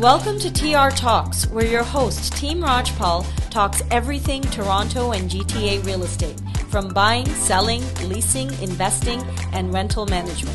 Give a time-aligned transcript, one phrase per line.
[0.00, 6.02] Welcome to TR Talks, where your host, Team Rajpal, talks everything Toronto and GTA real
[6.02, 6.38] estate,
[6.68, 9.22] from buying, selling, leasing, investing,
[9.54, 10.54] and rental management.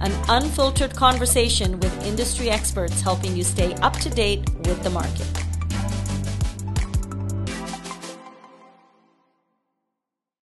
[0.00, 5.26] An unfiltered conversation with industry experts helping you stay up to date with the market.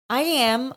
[0.09, 0.73] I am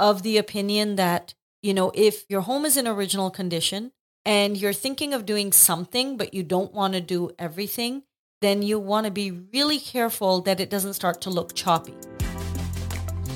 [0.00, 3.92] of the opinion that, you know, if your home is in original condition
[4.26, 8.04] and you're thinking of doing something, but you don't want to do everything,
[8.40, 11.94] then you want to be really careful that it doesn't start to look choppy.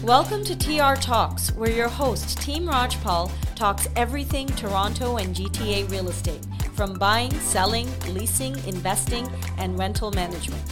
[0.02, 6.08] Welcome to TR Talks, where your host, Team Rajpal, talks everything Toronto and GTA real
[6.08, 10.62] estate, from buying, selling, leasing, investing, and rental management.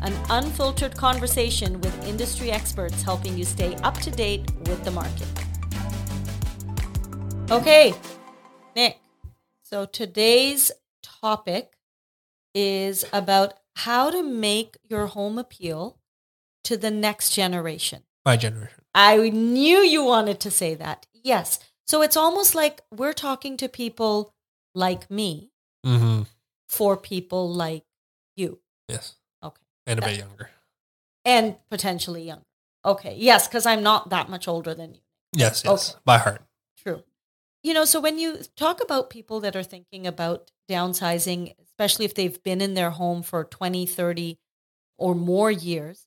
[0.00, 5.28] An unfiltered conversation with industry experts helping you stay up to date with the market.
[7.50, 7.92] Okay,
[8.74, 9.00] Nick.
[9.68, 10.70] So today's
[11.02, 11.72] topic
[12.54, 15.98] is about how to make your home appeal
[16.62, 18.04] to the next generation.
[18.24, 18.84] My generation.
[18.94, 21.08] I knew you wanted to say that.
[21.12, 21.58] Yes.
[21.84, 24.32] So it's almost like we're talking to people
[24.72, 25.50] like me
[25.84, 26.22] Mm-hmm.
[26.68, 27.82] for people like
[28.36, 28.60] you.
[28.88, 29.16] Yes.
[29.42, 29.62] Okay.
[29.84, 30.50] And a bit younger.
[31.24, 32.46] And potentially younger.
[32.84, 33.16] Okay.
[33.18, 35.00] Yes, because I'm not that much older than you.
[35.32, 35.90] Yes, yes.
[35.90, 35.98] Okay.
[36.04, 36.42] By heart.
[37.66, 42.14] You know, so when you talk about people that are thinking about downsizing, especially if
[42.14, 44.38] they've been in their home for 20, 30
[44.98, 46.06] or more years,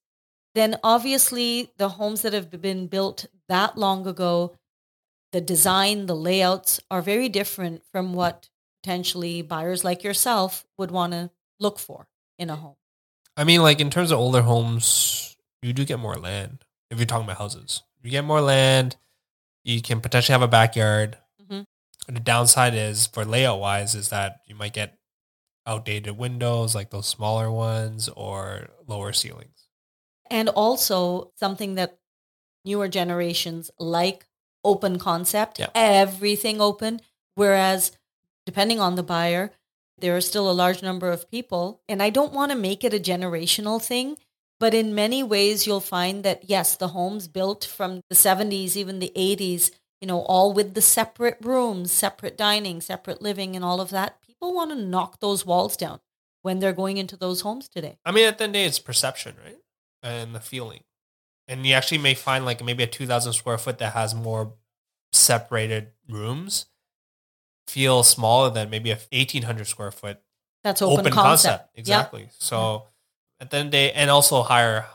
[0.56, 4.56] then obviously the homes that have been built that long ago,
[5.34, 8.48] the design, the layouts are very different from what
[8.82, 12.78] potentially buyers like yourself would want to look for in a home.
[13.36, 16.64] I mean, like in terms of older homes, you do get more land.
[16.90, 18.96] If you're talking about houses, you get more land.
[19.66, 21.18] You can potentially have a backyard.
[22.10, 24.98] The downside is, for layout wise, is that you might get
[25.68, 29.68] outdated windows, like those smaller ones, or lower ceilings.
[30.32, 32.00] And also something that
[32.66, 34.26] newer generations like
[34.64, 35.70] open concept, Yeah.
[35.76, 37.00] everything open.
[37.36, 37.92] Whereas,
[38.46, 39.52] depending on the buyer,
[40.00, 41.82] there are still a large number of people.
[41.88, 44.18] And I don't want to make it a generational thing,
[44.60, 49.00] but in many ways, you'll find that, yes, the homes built from the 70s, even
[49.00, 49.72] the 80s,
[50.02, 54.22] you know, all with the separate rooms, separate dining, separate living, and all of that,
[54.22, 56.00] people want to knock those walls down
[56.42, 57.98] when they're going into those homes today.
[58.06, 59.58] I mean, at the end of the day, it's perception, right?
[60.02, 60.84] And the feeling.
[61.48, 64.54] And you actually may find like maybe a 2,000 square foot that has more
[65.12, 66.68] separated rooms
[67.68, 70.20] feel smaller than maybe a 1,800 square foot
[70.64, 71.48] That's open, open, concept.
[71.50, 71.70] concept.
[71.76, 71.80] Yep.
[71.80, 72.30] Exactly.
[72.38, 72.84] So
[73.40, 74.86] at the end of the day, and also higher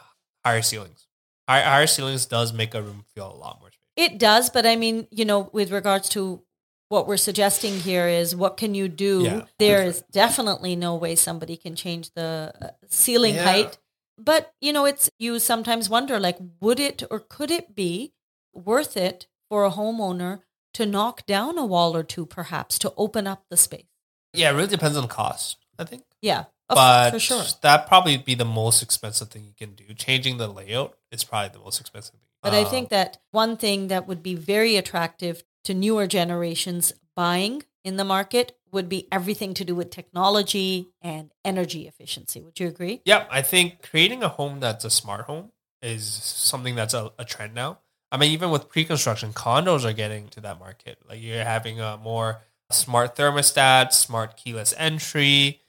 [0.44, 1.06] higher ceilings.
[1.48, 3.70] Higher, higher ceilings does make a room feel a lot more.
[3.96, 6.42] It does, but I mean, you know, with regards to
[6.88, 9.22] what we're suggesting here is what can you do?
[9.22, 9.42] Yeah.
[9.58, 13.44] there is definitely no way somebody can change the uh, ceiling Yeah.
[13.44, 13.78] height.
[14.18, 18.12] But, you know, it's you sometimes wonder like would it or could it be
[18.52, 20.40] worth it for a homeowner
[20.74, 23.86] to knock down a wall or two perhaps to open up the space?
[24.32, 26.02] Yeah, it really depends on the cost, I think.
[26.20, 26.44] Yeah.
[26.68, 27.44] of- but for sure.
[27.62, 29.92] that probably be the most expensive thing you can do.
[29.94, 33.88] Changing the layout is probably the most expensive But I Um, think that one thing
[33.88, 39.54] that would be very attractive to newer generations buying in the market would be everything
[39.54, 42.42] to do with technology and energy efficiency.
[42.42, 43.00] Would you agree?
[43.04, 47.24] Yeah, I think creating a home that's a smart home is something that's a, a
[47.24, 47.80] trend now.
[48.12, 50.98] I mean, even with pre-construction, condos are getting to that market.
[51.08, 55.62] Like you're having a more smart thermostat, smart keyless entry,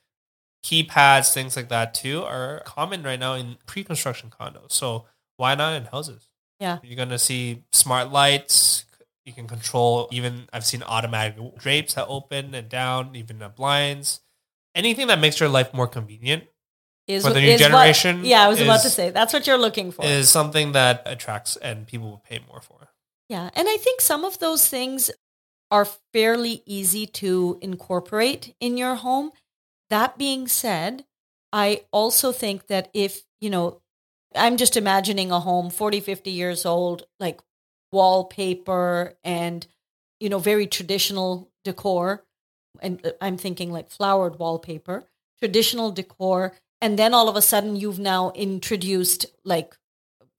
[0.63, 4.72] keypads, things like that too are common right now in pre-construction condos.
[4.72, 5.06] So
[5.38, 6.30] why not in houses?
[6.59, 6.79] Yeah.
[6.83, 8.85] You're gonna see smart lights.
[9.25, 14.21] You can control even I've seen automatic drapes that open and down, even the blinds.
[14.75, 16.44] Anything that makes your life more convenient
[17.07, 19.47] Is For the new is what- generation yeah, I was about to say that's what
[19.47, 20.03] you're looking for.
[20.05, 22.89] is something that attracts and people will pay more for.
[23.29, 23.49] Yeah.
[23.55, 25.09] And I think some of those things
[25.71, 29.31] are fairly easy to incorporate in your home.
[29.89, 31.06] That being said,
[31.51, 33.81] I also think that if, you know,
[34.35, 37.41] I'm just imagining a home 40, 50 years old, like
[37.91, 39.65] wallpaper and,
[40.19, 42.23] you know, very traditional decor.
[42.81, 45.05] And uh, I'm thinking like flowered wallpaper,
[45.39, 46.53] traditional decor.
[46.81, 49.75] And then all of a sudden you've now introduced like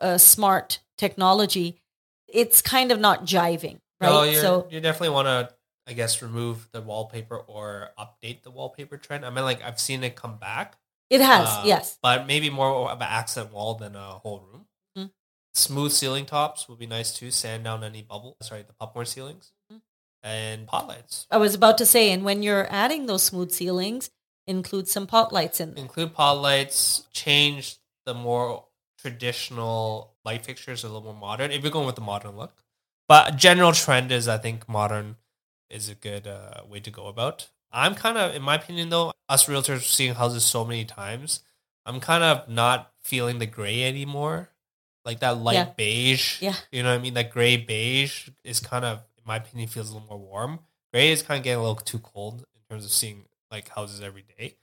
[0.01, 1.81] a smart technology
[2.29, 4.11] it's kind of not jiving, right?
[4.11, 5.55] No, so you definitely want to,
[5.87, 9.25] I guess, remove the wallpaper or update the wallpaper trend.
[9.25, 10.77] I mean, like I've seen it come back.
[11.11, 11.99] It has, uh, yes.
[12.03, 14.67] but maybe more of an accent wall than a whole room.
[14.99, 15.11] Mhm.
[15.55, 17.31] Smooth ceiling tops would be nice too.
[17.31, 18.37] Sand down any bubble.
[18.43, 19.83] Sorry, the popcorn ceilings Mhm.
[20.23, 21.27] and pot lights.
[21.31, 24.11] I was about to say, and when you're adding those smooth ceilings,
[24.49, 25.83] include some pot lights in there.
[25.85, 28.67] include pot lights, change the more
[28.99, 31.51] traditional light fixtures a little more modern.
[31.53, 32.65] If you're going with the modern look,
[33.09, 35.17] but general trend is I think modern
[35.71, 37.49] is a good uh, way to go about.
[37.73, 41.41] I'm kind of, in my opinion, though, us realtors seeing houses so many times,
[41.85, 44.51] I'm kind of not feeling the gray anymore.
[45.05, 45.73] Like that light Yeah.
[45.77, 46.57] beige, Yeah.
[46.73, 47.15] you know what I mean?
[47.15, 50.61] That gray beige is kind of, in my opinion, feels a little more warm.
[50.93, 54.01] Gray is kind of getting a little too cold in terms of seeing like houses
[54.01, 54.57] every day.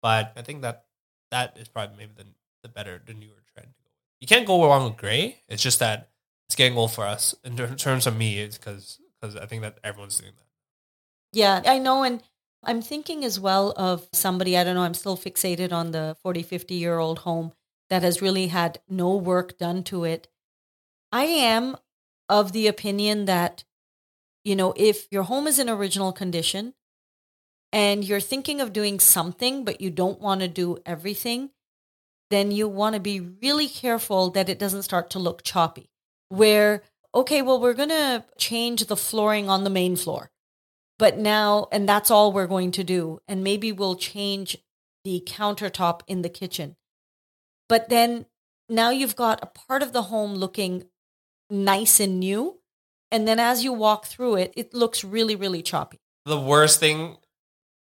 [0.00, 0.86] But I think that
[1.30, 2.26] that is probably maybe the
[2.62, 3.72] the better, the newer trend.
[4.20, 5.42] You can't go wrong with gray.
[5.48, 6.10] It's just that
[6.46, 8.38] it's getting old for us in terms of me.
[8.38, 10.46] It's because because I think that everyone's doing that.
[11.32, 12.02] Yeah, I know.
[12.02, 12.22] And
[12.62, 16.42] I'm thinking as well of somebody, I don't know, I'm still fixated on the 40,
[16.42, 17.52] 50 year old home
[17.88, 20.28] that has really had no work done to it.
[21.10, 21.76] I am
[22.28, 23.64] of the opinion that,
[24.44, 26.74] you know, if your home is in original condition
[27.72, 31.50] and you're thinking of doing something, but you don't want to do everything,
[32.30, 35.90] then you want to be really careful that it doesn't start to look choppy.
[36.28, 40.30] Where, okay, well, we're going to change the flooring on the main floor
[41.00, 44.56] but now and that's all we're going to do and maybe we'll change
[45.04, 46.76] the countertop in the kitchen
[47.68, 48.26] but then
[48.68, 50.84] now you've got a part of the home looking
[51.50, 52.60] nice and new
[53.10, 57.16] and then as you walk through it it looks really really choppy The worst thing,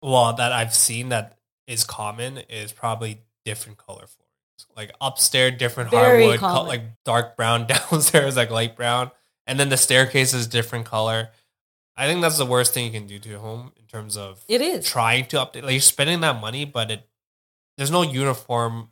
[0.01, 4.67] well, that I've seen that is common is probably different color floorings.
[4.75, 6.67] Like upstairs, different Very hardwood, common.
[6.67, 7.67] like dark brown.
[7.73, 9.11] Downstairs, like light brown,
[9.47, 11.29] and then the staircase is different color.
[11.97, 14.43] I think that's the worst thing you can do to your home in terms of
[14.47, 15.63] it is trying to update.
[15.63, 17.07] Like you're spending that money, but it
[17.77, 18.89] there's no uniform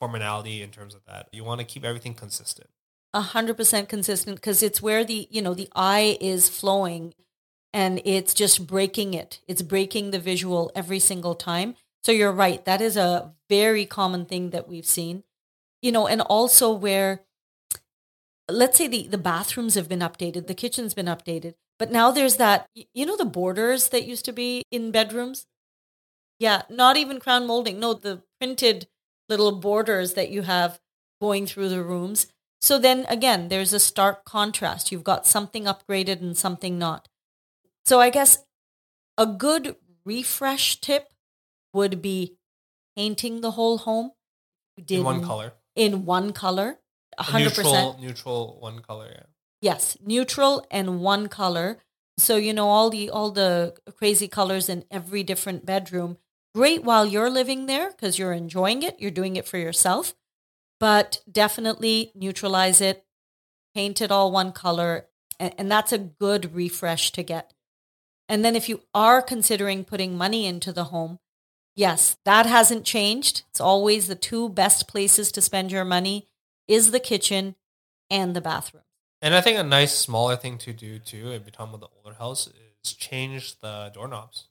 [0.00, 1.28] formality in terms of that.
[1.32, 2.68] You want to keep everything consistent.
[3.12, 7.12] a hundred percent consistent because it's where the you know the eye is flowing
[7.72, 11.74] and it's just breaking it it's breaking the visual every single time
[12.04, 15.24] so you're right that is a very common thing that we've seen
[15.82, 17.22] you know and also where
[18.48, 22.36] let's say the the bathrooms have been updated the kitchen's been updated but now there's
[22.36, 25.46] that you know the borders that used to be in bedrooms
[26.38, 28.86] yeah not even crown molding no the printed
[29.28, 30.78] little borders that you have
[31.20, 32.28] going through the rooms
[32.60, 34.92] so then again, there's a stark contrast.
[34.92, 37.08] You've got something upgraded and something not.
[37.86, 38.44] So I guess
[39.16, 41.08] a good refresh tip
[41.72, 42.36] would be
[42.96, 44.12] painting the whole home.
[44.76, 46.78] You In one color, In one color.
[47.18, 47.66] A A hundred percent.
[47.66, 49.10] neutral, neutral one color.
[49.10, 49.26] Yeah.
[49.60, 51.78] Yes, neutral and one color.
[52.16, 56.18] So you know all the all the crazy colors in every different bedroom.
[56.54, 58.98] Great while you're living there because you're enjoying it.
[58.98, 60.14] You're doing it for yourself.
[60.78, 63.04] But definitely neutralize it,
[63.74, 65.08] paint it all one color,
[65.38, 67.52] and, and that's a good refresh to get.
[68.28, 71.18] And then if you are considering putting money into the home,
[71.76, 73.42] yes, that hasn't changed.
[73.50, 76.28] It's always the two best places to spend your money
[76.66, 77.56] is the kitchen
[78.08, 78.84] and the bathroom.
[79.22, 81.96] And I think a nice smaller thing to do too, if you're talking about the
[81.96, 82.48] older house,
[82.82, 84.48] is change the doorknobs.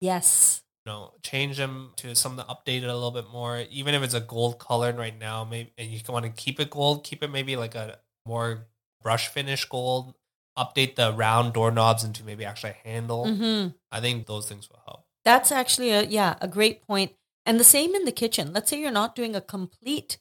[0.00, 0.62] Yes.
[0.84, 3.64] You know, change them to something updated a little bit more.
[3.70, 6.70] Even if it's a gold color right now, maybe and you want to keep it
[6.70, 8.66] gold, keep it maybe like a more
[9.02, 10.14] brush finish gold.
[10.56, 13.28] Update the round doorknobs into maybe actually a handle.
[13.28, 15.04] hmm I think those things will help.
[15.24, 17.12] That's actually a yeah, a great point.
[17.46, 18.52] And the same in the kitchen.
[18.52, 20.18] Let's say you're not doing a complete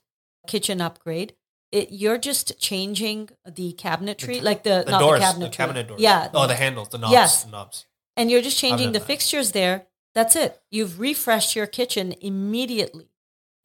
[0.47, 1.33] kitchen upgrade.
[1.71, 5.87] It, you're just changing the cabinetry, ca- like the, The not doors, the the, cabinet
[5.87, 5.99] doors.
[6.01, 6.29] Yeah.
[6.33, 7.43] Oh, the handles, the knobs, Yes.
[7.43, 7.85] the knobs.
[8.15, 9.05] and you're just changing the that.
[9.05, 9.87] fixtures there.
[10.15, 10.59] That's it.
[10.71, 13.09] You've refreshed your kitchen immediately.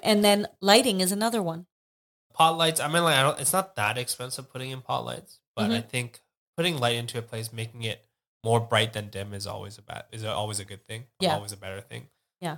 [0.00, 1.66] And then lighting is another one.
[2.34, 2.80] pot lights.
[2.80, 5.80] I mean, like, I don't, it's not that expensive putting in pot lights, but I
[5.82, 5.88] Mhm.
[5.88, 6.22] think
[6.56, 8.04] putting light into a place, making it
[8.42, 11.04] more bright than dim, is always a bad, is always a good thing.
[11.20, 11.34] Yeah.
[11.36, 12.08] always a better thing.
[12.40, 12.56] Yeah.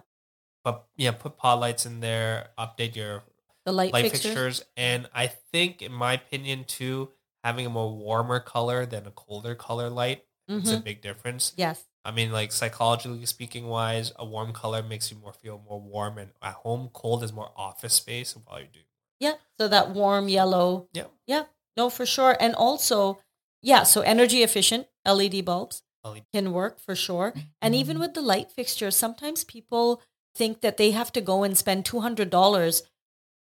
[0.65, 2.49] but yeah, put pot lights in there.
[2.57, 3.23] Update your
[3.65, 4.35] The light, light fixtures.
[4.35, 7.11] fixtures, and I think, in my opinion, too,
[7.43, 10.85] having a more warmer color than a colder color light makes a Mhm.
[10.85, 11.53] big difference.
[11.57, 11.85] Yes.
[12.05, 16.19] I mean, like psychologically speaking, wise, a warm color makes you more feel more warm,
[16.19, 18.81] and at home, cold is more office space while you do.
[19.21, 19.35] Yeah.
[19.59, 20.89] So that warm yellow.
[20.93, 21.07] Yeah.
[21.27, 21.45] Yeah.
[21.77, 22.37] No, for sure.
[22.39, 23.21] And also,
[23.63, 26.25] yeah, so energy efficient LED bulbs LED.
[26.33, 27.33] can work for sure.
[27.63, 30.03] And even with the light fixtures, sometimes people
[30.35, 32.83] think that they have to go and spend $200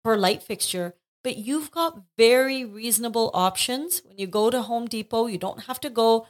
[0.05, 0.95] per light fixture,
[1.25, 4.03] but you've got very reasonable options.
[4.05, 6.27] When you go to Home Depot, you don't have to go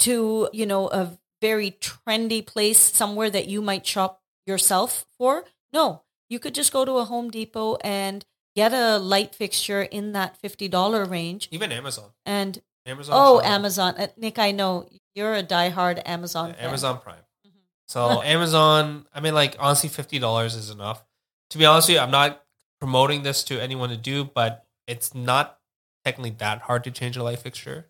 [0.00, 5.44] to, you know, a very trendy place somewhere that you might shop yourself for.
[5.72, 10.12] No, you could just go to a Home Depot and get a light fixture in
[10.12, 11.48] that $50 range.
[11.50, 12.10] Even Amazon.
[12.24, 13.14] And Amazon.
[13.18, 13.46] oh, Shop.
[13.50, 13.94] Amazon.
[13.98, 16.64] Uh, Nick, I know you're a diehard Amazon Yeah, fan.
[16.68, 17.16] Amazon Prime.
[17.46, 17.50] Mhm.
[17.88, 21.04] So Amazon, I mean, like honestly, fifty dollars is enough.
[21.50, 22.42] To be honest with you, I'm not
[22.80, 25.58] promoting this to anyone to do, but it's not
[26.04, 27.86] technically that hard to change a light fixture.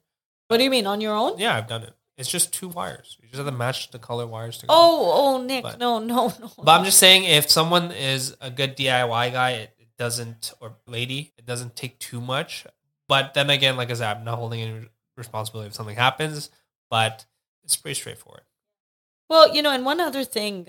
[0.48, 1.38] What do you mean on your own?
[1.38, 1.94] Yeah, I've done it.
[2.16, 3.18] It's just two wires.
[3.20, 4.72] You just have to match the color wires together.
[4.74, 6.50] Oh, oh, Nick, But- no, no, no.
[6.56, 10.76] But I'm just saying, if someone is a good DIY guy, it, it doesn't, or
[10.86, 12.66] lady, it doesn't take too much.
[13.08, 16.50] But then again, like I said, I'm not holding any responsibility if something happens,
[16.90, 17.26] but
[17.64, 18.42] it's pretty straightforward.
[19.28, 20.68] Well, you know, and one other thing,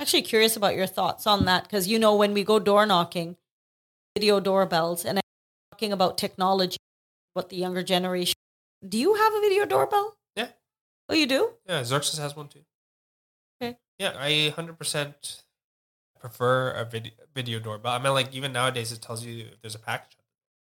[0.00, 3.36] actually curious about your thoughts on that because you know when we go door knocking,
[4.16, 5.22] video doorbells, and I'm
[5.72, 6.78] talking about technology,
[7.34, 8.34] what the younger generation.
[8.86, 10.16] Do you have a video doorbell?
[10.36, 10.48] Yeah.
[11.08, 11.50] Oh, you do?
[11.68, 12.60] Yeah, Xerxes has one too.
[13.62, 13.76] Okay.
[13.98, 15.42] Yeah, I 100%
[16.18, 17.92] prefer a video, video doorbell.
[17.92, 20.16] I mean, like, even nowadays, it tells you if there's a package.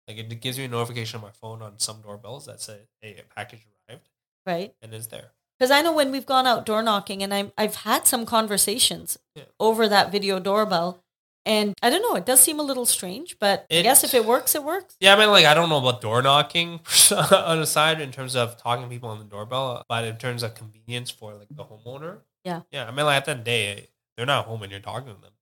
[0.08, 3.16] Like, it gives you a notification on my phone on some doorbells that say, hey,
[3.20, 4.08] a package arrived
[4.44, 4.74] Right.
[4.82, 5.30] and is there.
[5.60, 9.18] Because I know when we've gone out door knocking, and I'm I've had some conversations
[9.34, 9.44] Yeah.
[9.60, 11.04] over that video doorbell,
[11.44, 14.24] and I don't know, it does seem a little strange, but I guess if it
[14.24, 14.96] works, it works.
[15.00, 16.80] Yeah, I mean, like, I don't know about door knocking
[17.12, 20.42] on the side in terms of talking to people on the doorbell, but in terms
[20.42, 22.20] of convenience for, like, the homeowner.
[22.44, 22.62] Yeah.
[22.70, 24.80] Yeah, I mean, like, at the end of the day, they're not home and you're
[24.80, 25.32] talking to them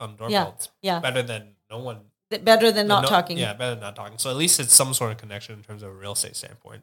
[0.00, 0.30] on the doorbell.
[0.32, 0.98] Yeah, It's yeah.
[1.00, 2.00] better than no one
[2.30, 3.38] Better than not no- talking.
[3.38, 4.18] Yeah, better than not talking.
[4.18, 6.82] So at least it's some sort of connection in terms of a real estate standpoint.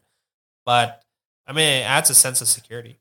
[0.66, 1.04] But
[1.46, 3.00] I mean, it adds a sense of security.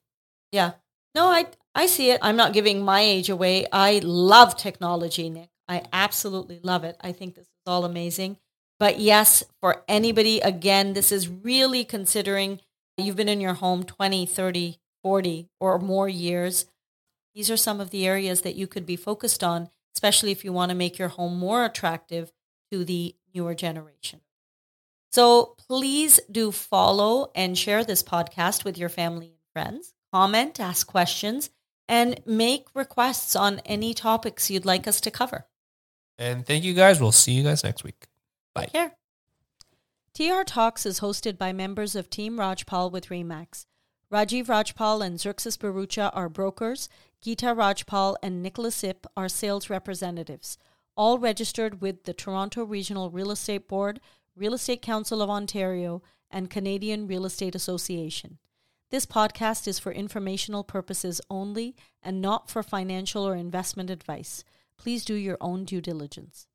[0.51, 0.73] Yeah.
[1.15, 2.21] No, I I see it.
[2.23, 3.67] I'm not giving my age away.
[3.73, 5.51] I love technology, Nick.
[5.69, 6.97] I absolutely love it.
[7.01, 8.37] I think this is all amazing.
[8.79, 12.61] But yes, for anybody again, this is really considering
[12.99, 16.67] you've been in your home 20, 30, 40 or more years.
[17.35, 20.53] These are some of the areas that you could be focused on, especially if you
[20.53, 22.33] want to make your home more attractive
[22.71, 24.21] to the newer generation.
[25.13, 29.95] So please do follow and share this podcast with your family and friends.
[30.13, 31.51] Comment, ask questions,
[31.89, 35.47] and make requests on any topics you'd like us to cover.
[36.19, 37.01] And thank you guys.
[37.01, 38.07] We'll see you guys next week.
[38.55, 38.65] Bye.
[38.65, 38.93] Take care.
[40.15, 43.67] TR Talks is hosted by members of Team Rajpal with Remax.
[44.13, 46.89] Rajiv Rajpal and Xerxes Barucha are brokers.
[47.25, 50.59] Geeta Rajpal and Nicholas Ip are sales representatives,
[50.97, 54.01] all registered with the Toronto Regional Real Estate Board,
[54.37, 58.39] Real Estate Council of Ontario, and Canadian Real Estate Association.
[58.91, 64.45] This podcast is for informational purposes only and not for financial or investment advice.
[64.79, 66.47] Please do your own due diligence.